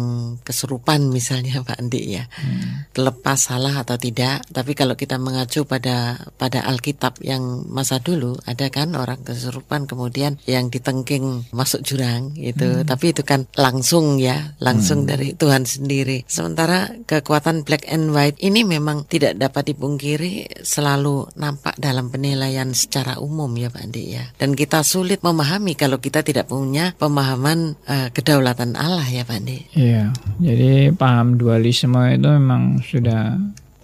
[0.42, 2.90] kesurupan misalnya Pak Andi ya, hmm.
[2.90, 8.66] terlepas salah atau tidak, tapi kalau kita mengacu pada pada Alkitab yang masa dulu ada
[8.74, 12.86] kan orang kesurupan kemudian yang ditengking masuk jurang itu, hmm.
[12.90, 15.08] tapi itu kan langsung ya, langsung hmm.
[15.08, 16.26] dari Tuhan sendiri.
[16.26, 23.20] Sementara kekuatan black and white ini memang tidak dapat dipungkiri selalu nampak dalam penilaian secara
[23.22, 24.24] umum ya Pak Andi ya.
[24.34, 29.58] Dan kita sulit memahami kalau kita tidak punya pemahaman uh, kedaulatan Allah ya Pak Andi.
[29.76, 30.10] Iya,
[30.40, 33.36] jadi paham dualisme itu memang sudah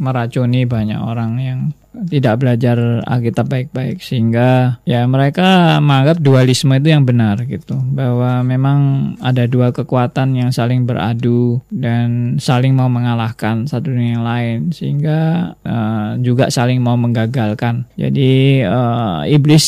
[0.03, 1.61] meracuni banyak orang yang
[2.09, 7.77] tidak belajar Alkitab baik-baik sehingga ya mereka menganggap dualisme itu yang benar gitu.
[7.93, 8.79] Bahwa memang
[9.21, 15.53] ada dua kekuatan yang saling beradu dan saling mau mengalahkan satu dengan yang lain sehingga
[15.65, 17.85] uh, juga saling mau menggagalkan.
[18.01, 19.67] Jadi uh, iblis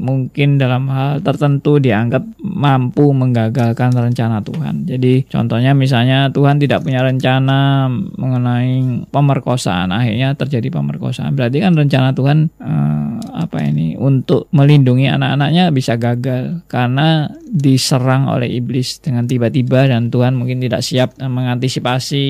[0.00, 4.88] mungkin dalam hal tertentu dianggap mampu menggagalkan rencana Tuhan.
[4.88, 11.36] Jadi contohnya misalnya Tuhan tidak punya rencana mengenai pemerkosaan akhirnya terjadi pemerkosaan.
[11.36, 18.46] Berarti kan rencana Tuhan uh, apa ini untuk melindungi anak-anaknya bisa gagal karena diserang oleh
[18.54, 22.24] iblis dengan tiba-tiba dan Tuhan mungkin tidak siap mengantisipasi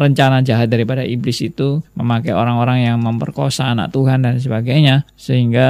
[0.00, 5.68] rencana jahat daripada iblis itu memakai orang-orang yang memperkosa anak Tuhan dan sebagainya sehingga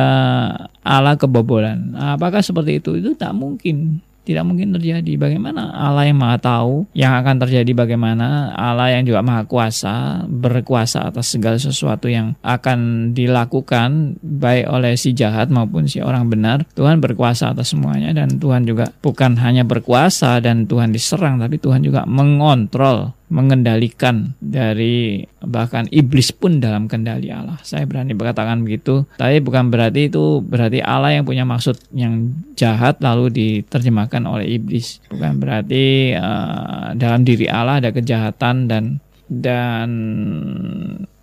[0.83, 1.99] Allah kebobolan.
[1.99, 2.99] Apakah seperti itu?
[2.99, 5.19] Itu tak mungkin tidak mungkin terjadi.
[5.19, 11.11] Bagaimana Allah yang Maha Tahu yang akan terjadi bagaimana Allah yang juga Maha Kuasa berkuasa
[11.11, 16.65] atas segala sesuatu yang akan dilakukan baik oleh si jahat maupun si orang benar.
[16.75, 21.83] Tuhan berkuasa atas semuanya dan Tuhan juga bukan hanya berkuasa dan Tuhan diserang tapi Tuhan
[21.83, 27.57] juga mengontrol mengendalikan dari bahkan iblis pun dalam kendali Allah.
[27.65, 32.29] Saya berani berkatakan begitu, tapi bukan berarti itu berarti Allah yang punya maksud yang
[32.61, 35.01] jahat lalu diterjemahkan oleh iblis.
[35.09, 39.01] Bukan berarti uh, dalam diri Allah ada kejahatan dan
[39.33, 39.89] dan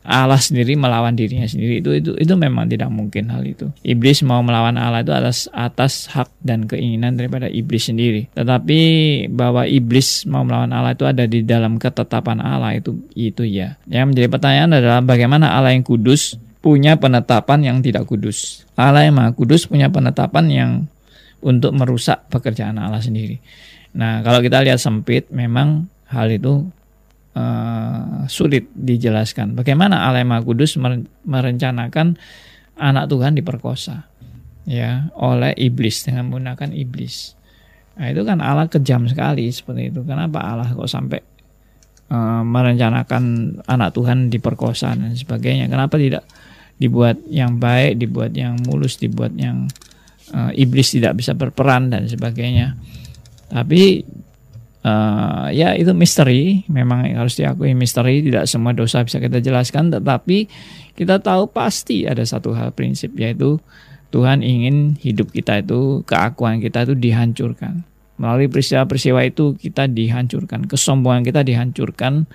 [0.04, 3.70] Allah sendiri melawan dirinya sendiri itu itu itu memang tidak mungkin hal itu.
[3.84, 8.32] Iblis mau melawan Allah itu atas atas hak dan keinginan daripada iblis sendiri.
[8.34, 8.80] Tetapi
[9.30, 13.76] bahwa iblis mau melawan Allah itu ada di dalam ketetapan Allah itu itu ya.
[13.86, 18.68] Yang menjadi pertanyaan adalah bagaimana Allah yang kudus punya penetapan yang tidak kudus.
[18.76, 20.72] Allah yang Maha Kudus punya penetapan yang
[21.40, 23.40] untuk merusak pekerjaan Allah sendiri.
[23.96, 26.68] Nah, kalau kita lihat sempit memang hal itu
[27.36, 29.54] uh, sulit dijelaskan.
[29.54, 30.80] Bagaimana Maha Kudus
[31.26, 32.18] merencanakan
[32.80, 34.08] anak Tuhan diperkosa
[34.70, 37.36] ya oleh iblis dengan menggunakan iblis.
[38.00, 40.06] Nah, itu kan Allah kejam sekali seperti itu.
[40.08, 41.20] Kenapa Allah kok sampai
[42.08, 43.24] uh, merencanakan
[43.68, 45.68] anak Tuhan diperkosa dan sebagainya?
[45.68, 46.24] Kenapa tidak
[46.80, 49.68] dibuat yang baik, dibuat yang mulus, dibuat yang
[50.32, 52.80] uh, iblis tidak bisa berperan dan sebagainya?
[53.52, 54.06] Tapi
[54.84, 56.63] uh, ya itu misteri.
[56.72, 58.24] Memang harus diakui misteri.
[58.24, 59.92] Tidak semua dosa bisa kita jelaskan.
[59.92, 60.38] Tetapi
[60.96, 63.60] kita tahu pasti ada satu hal prinsip yaitu
[64.10, 67.86] Tuhan ingin hidup kita itu keakuan kita itu dihancurkan.
[68.20, 70.68] Melalui peristiwa-peristiwa itu kita dihancurkan.
[70.68, 72.28] Kesombongan kita dihancurkan.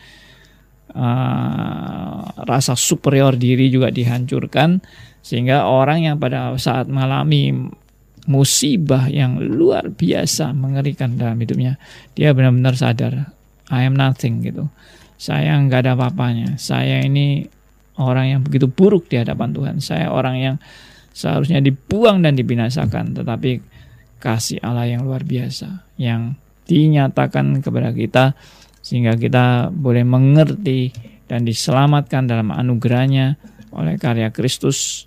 [0.95, 4.81] Uh, rasa superior diri juga dihancurkan.
[5.25, 7.75] Sehingga orang yang pada saat mengalami
[8.25, 11.77] musibah yang luar biasa mengerikan dalam hidupnya.
[12.17, 13.33] Dia benar-benar sadar,
[13.69, 14.69] I am nothing gitu.
[15.21, 16.57] Saya nggak ada apa-apanya.
[16.61, 17.45] Saya ini
[18.01, 19.77] orang yang begitu buruk di hadapan Tuhan.
[19.81, 20.57] Saya orang yang
[21.15, 23.15] seharusnya dibuang dan dibinasakan.
[23.15, 23.51] Tetapi
[24.25, 28.25] kasih Allah yang luar biasa yang dinyatakan kepada kita
[28.81, 30.97] sehingga kita boleh mengerti
[31.29, 33.37] dan diselamatkan dalam anugerahnya
[33.73, 35.05] oleh karya Kristus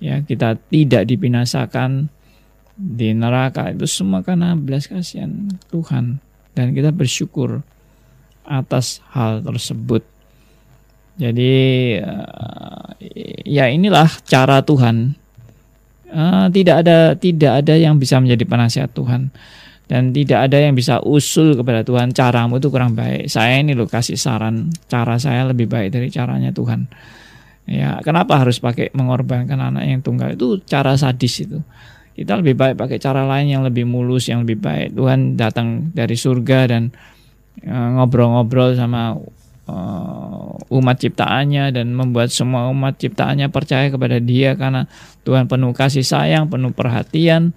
[0.00, 2.08] ya kita tidak dibinasakan
[2.76, 6.20] di neraka itu semua karena belas kasihan Tuhan
[6.52, 7.64] dan kita bersyukur
[8.44, 10.04] atas hal tersebut.
[11.16, 11.54] Jadi
[11.96, 12.88] eh,
[13.48, 15.16] ya inilah cara Tuhan.
[16.06, 19.26] Uh, tidak ada tidak ada yang bisa menjadi penasihat Tuhan
[19.90, 23.26] dan tidak ada yang bisa usul kepada Tuhan caramu itu kurang baik.
[23.26, 26.86] Saya ini loh kasih saran cara saya lebih baik dari caranya Tuhan.
[27.66, 31.58] Ya, kenapa harus pakai mengorbankan anak yang tunggal itu cara sadis itu
[32.16, 34.96] kita lebih baik pakai cara lain yang lebih mulus, yang lebih baik.
[34.96, 36.88] Tuhan datang dari surga dan
[37.60, 39.12] eh, ngobrol-ngobrol sama
[39.68, 44.88] uh, umat ciptaannya dan membuat semua umat ciptaannya percaya kepada Dia karena
[45.28, 47.52] Tuhan penuh kasih sayang, penuh perhatian.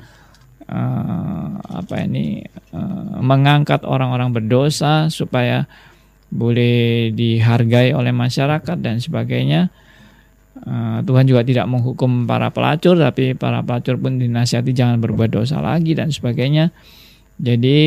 [0.70, 2.46] Uh, apa ini
[3.18, 5.66] mengangkat orang-orang berdosa supaya
[6.30, 9.88] boleh dihargai oleh masyarakat dan sebagainya Eh,
[11.06, 15.96] Tuhan juga tidak menghukum para pelacur, tapi para pelacur pun dinasihati jangan berbuat dosa lagi
[15.96, 16.76] dan sebagainya.
[17.40, 17.80] Jadi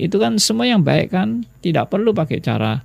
[0.00, 2.80] itu kan semua yang baik kan, tidak perlu pakai cara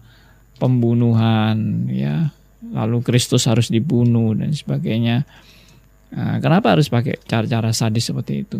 [0.59, 2.35] pembunuhan, ya.
[2.75, 5.23] Lalu Kristus harus dibunuh dan sebagainya.
[6.11, 8.59] Nah, kenapa harus pakai cara-cara sadis seperti itu?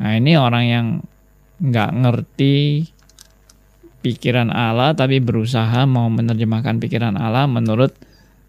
[0.00, 0.86] Nah ini orang yang
[1.60, 2.88] nggak ngerti
[4.00, 7.92] pikiran Allah, tapi berusaha mau menerjemahkan pikiran Allah menurut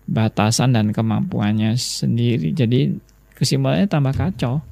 [0.08, 2.52] batasan dan kemampuannya sendiri.
[2.52, 2.94] Jadi
[3.38, 4.64] kesimpulannya tambah kacau.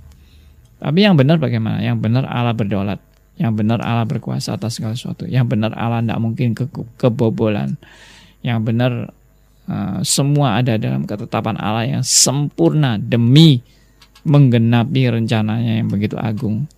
[0.82, 1.80] Tapi yang benar bagaimana?
[1.84, 3.00] Yang benar Allah berdaulat.
[3.38, 5.30] Yang benar Allah berkuasa atas segala sesuatu.
[5.30, 6.66] Yang benar Allah tidak mungkin ke
[6.98, 7.78] kebobolan.
[8.42, 8.92] Yang benar
[9.70, 13.62] uh, semua ada dalam ketetapan Allah yang sempurna demi
[14.26, 16.70] menggenapi rencananya yang begitu agung.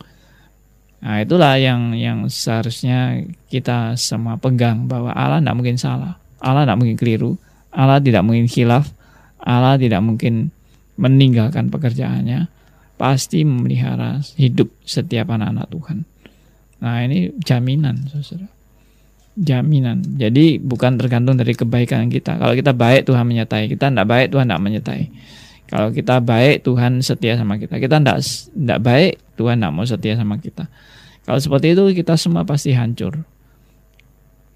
[1.04, 6.16] Nah, itulah yang yang seharusnya kita semua pegang bahwa Allah tidak mungkin salah.
[6.40, 7.36] Allah tidak mungkin keliru.
[7.74, 8.94] Allah tidak mungkin khilaf,
[9.42, 10.54] Allah tidak mungkin
[10.96, 12.48] meninggalkan pekerjaannya,
[12.96, 15.98] pasti memelihara hidup setiap anak-anak Tuhan.
[16.86, 18.48] Nah ini jaminan, saudara.
[19.34, 20.06] Jaminan.
[20.22, 22.38] Jadi bukan tergantung dari kebaikan kita.
[22.38, 25.04] Kalau kita baik Tuhan menyertai kita, tidak baik Tuhan tidak menyertai.
[25.74, 27.82] Kalau kita baik Tuhan setia sama kita.
[27.82, 28.22] Kita tidak
[28.54, 30.70] tidak baik Tuhan tidak mau setia sama kita.
[31.26, 33.26] Kalau seperti itu kita semua pasti hancur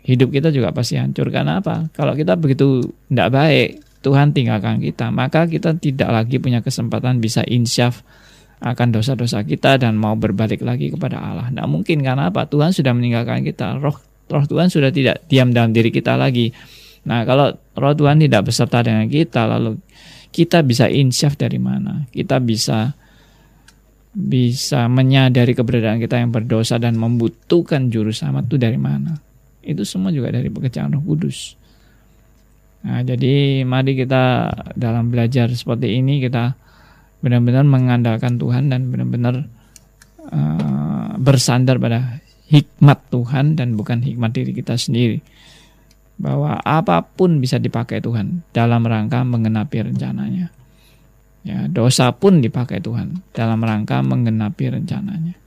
[0.07, 1.27] hidup kita juga pasti hancur.
[1.27, 1.91] Karena apa?
[1.91, 7.43] Kalau kita begitu tidak baik, Tuhan tinggalkan kita, maka kita tidak lagi punya kesempatan bisa
[7.43, 8.07] insyaf
[8.63, 11.51] akan dosa-dosa kita dan mau berbalik lagi kepada Allah.
[11.51, 12.47] Tidak mungkin karena apa?
[12.47, 13.77] Tuhan sudah meninggalkan kita.
[13.77, 13.99] Roh
[14.31, 16.49] roh Tuhan sudah tidak diam dalam diri kita lagi.
[17.05, 19.77] Nah, kalau roh Tuhan tidak beserta dengan kita, lalu
[20.31, 22.07] kita bisa insyaf dari mana?
[22.09, 22.95] Kita bisa
[24.17, 29.26] bisa menyadari keberadaan kita yang berdosa dan membutuhkan juru selamat itu dari mana?
[29.67, 31.59] Itu semua juga dari pekerjaan Roh Kudus.
[32.87, 34.47] Nah, jadi mari kita
[34.79, 36.55] dalam belajar seperti ini kita
[37.19, 39.43] benar-benar mengandalkan Tuhan dan benar-benar
[40.31, 45.19] uh, bersandar pada hikmat Tuhan dan bukan hikmat diri kita sendiri.
[46.17, 50.49] bahwa apa pun bisa dipakai Tuhan dalam rangka menggenapi rencananya.
[51.45, 55.37] Ya, dosa pun dipakai Tuhan dalam rangka menggenapi rencananya.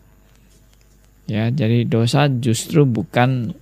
[1.26, 3.52] Ya, jadi dosa justru bukan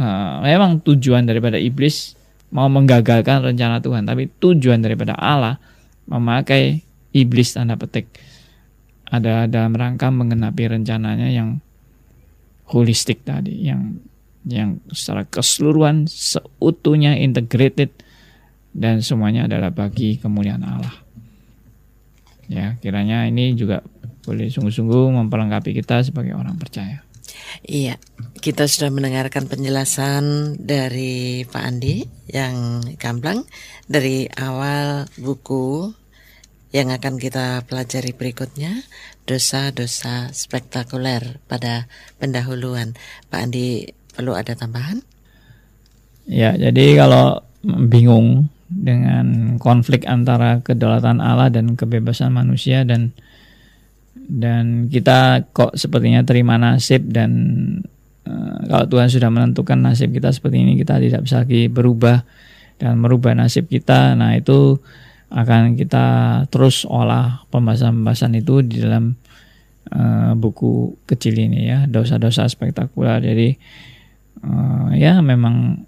[0.00, 2.16] uh, memang tujuan daripada iblis
[2.50, 5.60] mau menggagalkan rencana Tuhan, tapi tujuan daripada Allah
[6.08, 6.82] memakai
[7.12, 8.10] iblis tanda petik
[9.10, 11.58] ada dalam rangka menggenapi rencananya yang
[12.70, 13.98] holistik tadi, yang
[14.46, 17.90] yang secara keseluruhan seutuhnya integrated
[18.70, 20.94] dan semuanya adalah bagi kemuliaan Allah.
[22.46, 23.82] Ya, kiranya ini juga
[24.22, 27.02] boleh sungguh-sungguh memperlengkapi kita sebagai orang percaya.
[27.66, 28.00] Iya,
[28.40, 33.44] kita sudah mendengarkan penjelasan dari Pak Andi yang gamblang
[33.90, 35.92] dari awal buku
[36.70, 38.86] yang akan kita pelajari berikutnya
[39.26, 41.90] dosa-dosa spektakuler pada
[42.22, 42.94] pendahuluan.
[43.26, 45.02] Pak Andi perlu ada tambahan?
[46.30, 53.10] Ya, jadi kalau bingung dengan konflik antara kedaulatan Allah dan kebebasan manusia dan
[54.30, 57.30] dan kita kok sepertinya terima nasib dan
[58.24, 62.22] uh, kalau Tuhan sudah menentukan nasib kita seperti ini kita tidak bisa lagi berubah
[62.78, 64.78] dan merubah nasib kita nah itu
[65.30, 66.06] akan kita
[66.50, 69.18] terus olah pembahasan-pembahasan itu di dalam
[69.90, 73.48] uh, buku kecil ini ya dosa-dosa spektakuler jadi
[74.46, 75.86] uh, ya memang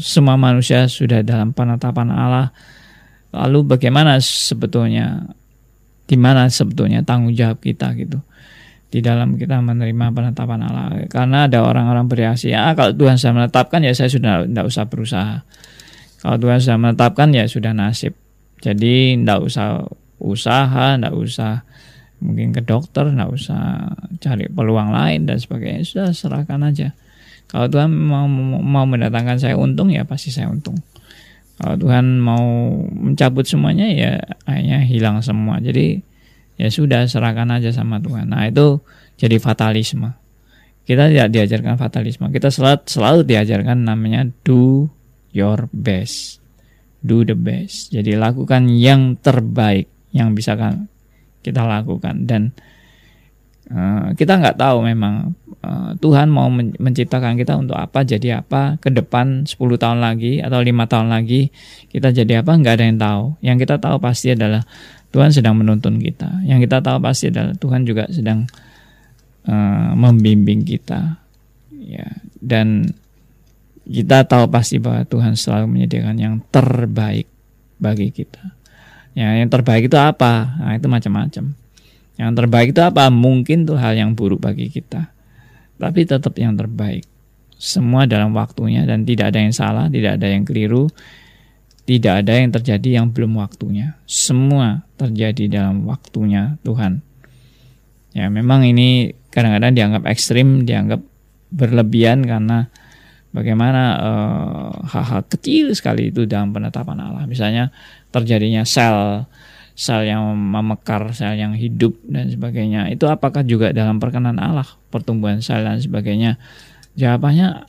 [0.00, 2.48] semua manusia sudah dalam penetapan Allah.
[3.30, 5.30] Lalu bagaimana sebetulnya
[6.10, 8.18] di mana sebetulnya tanggung jawab kita gitu.
[8.90, 11.06] Di dalam kita menerima penetapan Allah.
[11.06, 15.36] Karena ada orang-orang bereaksi ya kalau Tuhan sudah menetapkan ya saya sudah tidak usah berusaha.
[16.18, 18.18] Kalau Tuhan sudah menetapkan ya sudah nasib.
[18.58, 19.86] Jadi tidak usah
[20.18, 21.62] usaha tidak usah
[22.18, 25.86] mungkin ke dokter nggak usah cari peluang lain dan sebagainya.
[25.86, 26.90] Sudah serahkan aja.
[27.46, 28.26] Kalau Tuhan mau
[28.58, 30.74] mau mendatangkan saya untung ya pasti saya untung
[31.60, 34.16] kalau Tuhan mau mencabut semuanya ya
[34.48, 35.60] hanya hilang semua.
[35.60, 36.00] Jadi
[36.56, 38.32] ya sudah serahkan aja sama Tuhan.
[38.32, 38.80] Nah itu
[39.20, 40.16] jadi fatalisme.
[40.88, 42.32] Kita tidak diajarkan fatalisme.
[42.32, 44.88] Kita selalu selalu diajarkan namanya do
[45.36, 46.40] your best.
[47.04, 47.92] Do the best.
[47.92, 49.84] Jadi lakukan yang terbaik
[50.16, 50.56] yang bisa
[51.44, 52.24] kita lakukan.
[52.24, 52.56] Dan
[53.70, 58.76] uh, kita nggak tahu memang uh, Tuhan mau men menciptakan kita untuk apa jadi apa
[58.82, 61.54] ke depan 10 tahun lagi atau lima tahun lagi
[61.90, 64.62] kita jadi apa nggak ada yang tahu yang kita tahu pasti adalah
[65.10, 68.46] Tuhan sedang menuntun kita yang kita tahu pasti adalah Tuhan juga sedang
[69.48, 71.18] uh, membimbing kita
[71.80, 72.06] ya
[72.38, 72.90] dan
[73.90, 77.26] kita tahu pasti bahwa Tuhan selalu menyediakan yang terbaik
[77.80, 78.60] bagi kita
[79.10, 80.54] Ya, yang terbaik itu apa?
[80.62, 81.44] Nah, itu macam-macam.
[82.20, 83.08] Yang terbaik itu apa?
[83.08, 85.08] Mungkin tuh hal yang buruk bagi kita.
[85.80, 87.08] Tapi tetap yang terbaik.
[87.56, 90.92] Semua dalam waktunya dan tidak ada yang salah, tidak ada yang keliru,
[91.88, 93.96] tidak ada yang terjadi yang belum waktunya.
[94.04, 97.00] Semua terjadi dalam waktunya Tuhan.
[98.12, 101.00] Ya, memang ini kadang-kadang dianggap ekstrim, dianggap
[101.48, 102.68] berlebihan karena
[103.32, 107.24] bagaimana eh, hal-hal uh, kecil sekali itu dalam penetapan Allah.
[107.24, 107.72] Misalnya
[108.12, 109.24] terjadinya sel
[109.80, 112.92] sel yang memekar, sel yang hidup dan sebagainya.
[112.92, 116.36] Itu apakah juga dalam perkenan Allah pertumbuhan sel dan sebagainya?
[117.00, 117.64] Jawabannya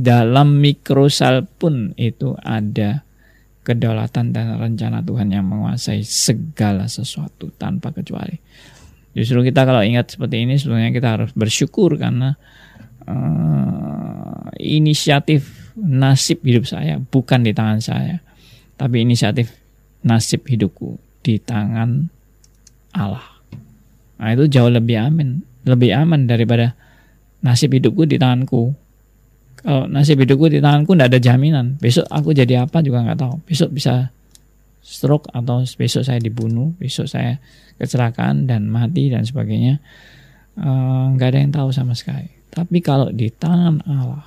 [0.00, 3.04] dalam mikrosel pun itu ada
[3.60, 8.40] kedaulatan dan rencana Tuhan yang menguasai segala sesuatu tanpa kecuali.
[9.12, 12.36] Justru kita kalau ingat seperti ini sebenarnya kita harus bersyukur karena
[13.04, 18.16] uh, inisiatif nasib hidup saya bukan di tangan saya
[18.76, 19.65] tapi inisiatif
[20.06, 20.94] nasib hidupku
[21.26, 22.06] di tangan
[22.94, 23.26] Allah.
[24.22, 26.78] Nah itu jauh lebih aman, lebih aman daripada
[27.42, 28.72] nasib hidupku di tanganku.
[29.58, 31.74] Kalau nasib hidupku di tanganku tidak ada jaminan.
[31.82, 33.34] Besok aku jadi apa juga nggak tahu.
[33.44, 34.14] Besok bisa
[34.86, 37.42] stroke atau besok saya dibunuh, besok saya
[37.82, 39.82] kecelakaan dan mati dan sebagainya.
[40.56, 42.30] Eh, nggak uh, ada yang tahu sama sekali.
[42.54, 44.24] Tapi kalau di tangan Allah,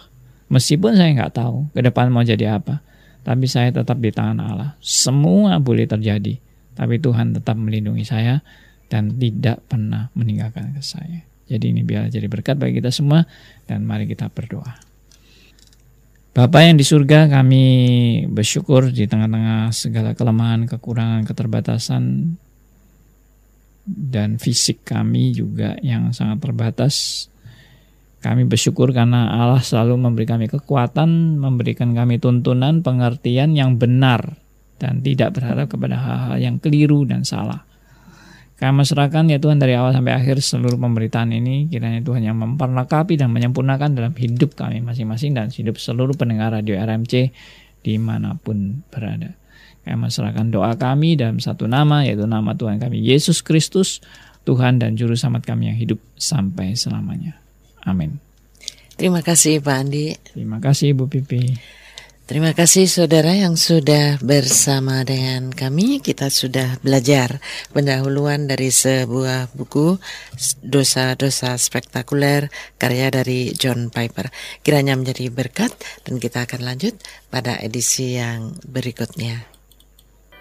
[0.51, 2.83] meskipun saya nggak tahu ke depan mau jadi apa,
[3.23, 4.71] tapi saya tetap di tangan Allah.
[4.79, 6.39] Semua boleh terjadi,
[6.73, 8.41] tapi Tuhan tetap melindungi saya
[8.89, 11.23] dan tidak pernah meninggalkan ke saya.
[11.49, 13.25] Jadi ini biar jadi berkat bagi kita semua
[13.65, 14.89] dan mari kita berdoa.
[16.29, 17.65] Bapak yang di surga kami
[18.29, 22.37] bersyukur di tengah-tengah segala kelemahan, kekurangan, keterbatasan
[23.89, 27.27] dan fisik kami juga yang sangat terbatas.
[28.19, 34.35] Kami bersyukur karena Allah selalu memberi kami kekuatan, memberikan kami tuntunan, pengertian yang benar,
[34.75, 37.63] dan tidak berharap kepada hal-hal yang keliru dan salah.
[38.59, 43.15] Kami serahkan ya Tuhan dari awal sampai akhir seluruh pemberitaan ini kiranya Tuhan yang memperlengkapi
[43.15, 47.31] dan menyempurnakan dalam hidup kami masing-masing dan hidup seluruh pendengar radio RMC
[47.87, 49.31] di mana pun berada.
[49.87, 54.03] Kami serahkan doa kami dalam satu nama yaitu nama Tuhan kami Yesus Kristus
[54.43, 57.38] Tuhan dan Juru Selamat kami yang hidup sampai selamanya.
[57.85, 58.19] Amin.
[58.99, 60.11] Terima kasih Pak Andi.
[60.35, 61.55] Terima kasih Bu Pipi.
[62.29, 65.97] Terima kasih saudara yang sudah bersama dengan kami.
[65.97, 67.41] Kita sudah belajar
[67.73, 69.97] pendahuluan dari sebuah buku
[70.61, 74.29] Dosa-dosa spektakuler karya dari John Piper.
[74.61, 75.73] Kiranya menjadi berkat
[76.05, 77.01] dan kita akan lanjut
[77.33, 79.58] pada edisi yang berikutnya.